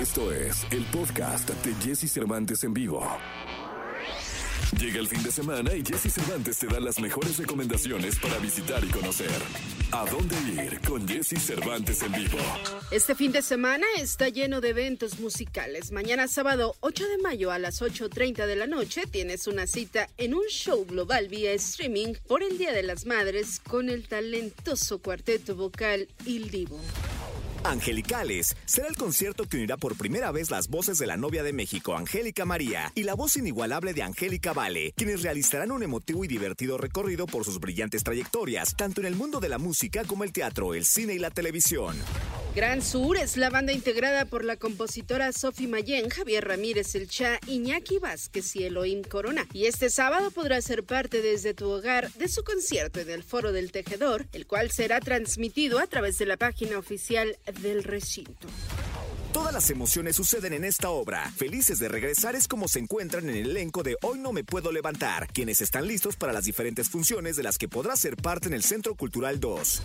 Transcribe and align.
Esto 0.00 0.32
es 0.32 0.66
el 0.70 0.82
podcast 0.86 1.50
de 1.50 1.74
Jesse 1.74 2.10
Cervantes 2.10 2.64
en 2.64 2.72
vivo. 2.72 3.06
Llega 4.78 4.98
el 4.98 5.06
fin 5.06 5.22
de 5.22 5.30
semana 5.30 5.74
y 5.74 5.84
Jesse 5.84 6.10
Cervantes 6.10 6.56
te 6.56 6.68
da 6.68 6.80
las 6.80 6.98
mejores 7.00 7.36
recomendaciones 7.36 8.18
para 8.18 8.38
visitar 8.38 8.82
y 8.82 8.88
conocer. 8.88 9.28
¿A 9.92 10.06
dónde 10.06 10.36
ir 10.54 10.80
con 10.88 11.06
Jesse 11.06 11.38
Cervantes 11.38 12.02
en 12.02 12.12
vivo? 12.12 12.38
Este 12.90 13.14
fin 13.14 13.30
de 13.30 13.42
semana 13.42 13.84
está 13.98 14.30
lleno 14.30 14.62
de 14.62 14.70
eventos 14.70 15.20
musicales. 15.20 15.92
Mañana 15.92 16.28
sábado 16.28 16.76
8 16.80 17.06
de 17.06 17.18
mayo 17.18 17.52
a 17.52 17.58
las 17.58 17.82
8.30 17.82 18.46
de 18.46 18.56
la 18.56 18.66
noche 18.66 19.02
tienes 19.06 19.46
una 19.48 19.66
cita 19.66 20.08
en 20.16 20.32
un 20.32 20.46
show 20.48 20.86
global 20.86 21.28
vía 21.28 21.52
streaming 21.52 22.14
por 22.26 22.42
el 22.42 22.56
Día 22.56 22.72
de 22.72 22.84
las 22.84 23.04
Madres 23.04 23.60
con 23.60 23.90
el 23.90 24.08
talentoso 24.08 24.98
cuarteto 25.00 25.56
vocal 25.56 26.08
Il 26.24 26.50
Divo. 26.50 26.80
Angelicales 27.64 28.56
será 28.64 28.88
el 28.88 28.96
concierto 28.96 29.44
que 29.44 29.58
unirá 29.58 29.76
por 29.76 29.96
primera 29.96 30.30
vez 30.30 30.50
las 30.50 30.68
voces 30.68 30.98
de 30.98 31.06
la 31.06 31.16
novia 31.16 31.42
de 31.42 31.52
México, 31.52 31.94
Angélica 31.94 32.46
María, 32.46 32.90
y 32.94 33.02
la 33.02 33.14
voz 33.14 33.36
inigualable 33.36 33.92
de 33.92 34.02
Angélica 34.02 34.52
Vale, 34.52 34.92
quienes 34.96 35.22
realizarán 35.22 35.70
un 35.70 35.82
emotivo 35.82 36.24
y 36.24 36.28
divertido 36.28 36.78
recorrido 36.78 37.26
por 37.26 37.44
sus 37.44 37.60
brillantes 37.60 38.02
trayectorias, 38.02 38.74
tanto 38.76 39.00
en 39.00 39.06
el 39.06 39.16
mundo 39.16 39.40
de 39.40 39.50
la 39.50 39.58
música 39.58 40.04
como 40.04 40.24
el 40.24 40.32
teatro, 40.32 40.74
el 40.74 40.86
cine 40.86 41.14
y 41.14 41.18
la 41.18 41.30
televisión. 41.30 41.96
Gran 42.54 42.82
Sur 42.82 43.16
es 43.16 43.36
la 43.36 43.48
banda 43.48 43.72
integrada 43.72 44.24
por 44.24 44.44
la 44.44 44.56
compositora 44.56 45.32
Sofi 45.32 45.68
Mayen, 45.68 46.08
Javier 46.08 46.48
Ramírez 46.48 46.96
El 46.96 47.08
Cha, 47.08 47.38
Iñaki 47.46 47.98
Vázquez 48.00 48.56
y 48.56 48.64
Elohim 48.64 49.02
Corona. 49.02 49.46
Y 49.52 49.66
este 49.66 49.88
sábado 49.88 50.32
podrás 50.32 50.64
ser 50.64 50.82
parte 50.82 51.22
desde 51.22 51.54
tu 51.54 51.70
hogar 51.70 52.12
de 52.14 52.26
su 52.26 52.42
concierto 52.42 52.98
en 52.98 53.10
el 53.10 53.22
Foro 53.22 53.52
del 53.52 53.70
Tejedor, 53.70 54.26
el 54.32 54.48
cual 54.48 54.72
será 54.72 54.98
transmitido 54.98 55.78
a 55.78 55.86
través 55.86 56.18
de 56.18 56.26
la 56.26 56.36
página 56.36 56.76
oficial 56.76 57.38
del 57.62 57.84
recinto. 57.84 58.48
Todas 59.32 59.52
las 59.52 59.70
emociones 59.70 60.16
suceden 60.16 60.52
en 60.52 60.64
esta 60.64 60.90
obra. 60.90 61.30
Felices 61.36 61.78
de 61.78 61.88
regresar 61.88 62.34
es 62.34 62.48
como 62.48 62.66
se 62.66 62.80
encuentran 62.80 63.28
en 63.28 63.36
el 63.36 63.50
elenco 63.50 63.84
de 63.84 63.96
Hoy 64.02 64.18
no 64.18 64.32
me 64.32 64.42
puedo 64.42 64.72
levantar, 64.72 65.28
quienes 65.28 65.60
están 65.60 65.86
listos 65.86 66.16
para 66.16 66.32
las 66.32 66.46
diferentes 66.46 66.88
funciones 66.88 67.36
de 67.36 67.44
las 67.44 67.56
que 67.56 67.68
podrás 67.68 68.00
ser 68.00 68.16
parte 68.16 68.48
en 68.48 68.54
el 68.54 68.64
Centro 68.64 68.96
Cultural 68.96 69.38
2. 69.38 69.82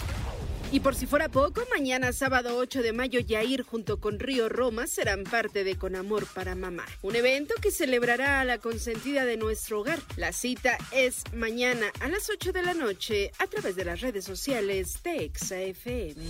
Y 0.71 0.79
por 0.81 0.95
si 0.95 1.05
fuera 1.05 1.29
poco, 1.29 1.61
mañana 1.73 2.11
sábado 2.11 2.57
8 2.57 2.81
de 2.81 2.91
mayo 2.91 3.19
Yair 3.19 3.63
junto 3.63 3.99
con 3.99 4.19
Río 4.19 4.49
Roma 4.49 4.87
serán 4.87 5.23
parte 5.23 5.63
de 5.63 5.77
Con 5.77 5.95
Amor 5.95 6.25
para 6.33 6.55
Mamá, 6.55 6.85
un 7.01 7.15
evento 7.15 7.53
que 7.61 7.71
celebrará 7.71 8.41
a 8.41 8.45
la 8.45 8.57
consentida 8.57 9.25
de 9.25 9.37
nuestro 9.37 9.79
hogar. 9.79 9.99
La 10.17 10.33
cita 10.33 10.77
es 10.91 11.23
mañana 11.33 11.87
a 12.01 12.07
las 12.07 12.29
8 12.29 12.51
de 12.51 12.63
la 12.63 12.73
noche 12.73 13.31
a 13.39 13.47
través 13.47 13.75
de 13.75 13.85
las 13.85 14.01
redes 14.01 14.25
sociales 14.25 15.01
de 15.03 15.25
ExaFM. 15.25 16.25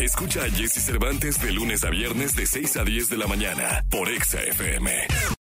Escucha 0.00 0.44
a 0.44 0.50
Jesse 0.50 0.82
Cervantes 0.82 1.38
de 1.42 1.52
lunes 1.52 1.84
a 1.84 1.90
viernes 1.90 2.34
de 2.34 2.46
6 2.46 2.76
a 2.78 2.84
10 2.84 3.10
de 3.10 3.18
la 3.18 3.26
mañana 3.26 3.84
por 3.90 4.08
Exa 4.08 4.42
FM. 4.42 5.36